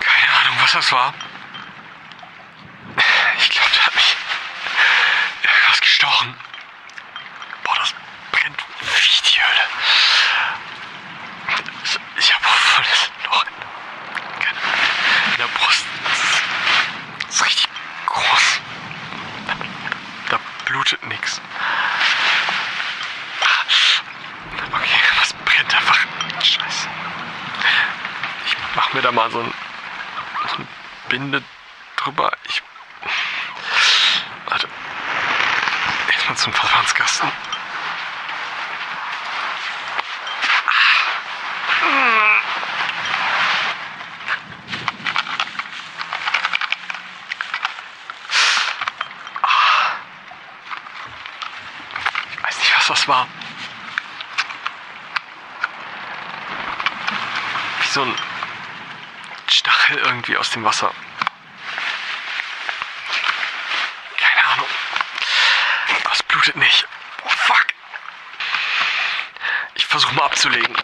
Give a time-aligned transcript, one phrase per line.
[0.00, 1.14] Keine Ahnung, was das war.
[3.38, 4.16] Ich glaube, da hat mich
[5.42, 6.36] irgendwas gestochen.
[7.64, 7.94] Boah, das
[8.32, 9.68] brennt wie die Hölle.
[12.16, 15.84] Ich habe auch volles Loch in der Brust.
[17.28, 17.68] Das ist richtig
[18.06, 18.60] groß.
[20.28, 21.40] Da blutet nichts.
[28.74, 29.52] Mach mir da mal so ein,
[30.48, 30.68] so ein
[31.08, 31.42] Binde
[31.96, 32.32] drüber.
[32.44, 32.62] Ich.
[34.46, 34.68] Warte.
[36.12, 37.30] Erstmal zum Verbandskasten.
[52.30, 53.26] Ich weiß nicht, was das war.
[57.80, 58.31] Wie so ein
[59.52, 60.92] Stachel irgendwie aus dem Wasser.
[64.16, 64.68] Keine Ahnung.
[66.12, 66.86] Es blutet nicht.
[67.24, 67.66] Oh fuck.
[69.74, 70.74] Ich versuche mal abzulegen.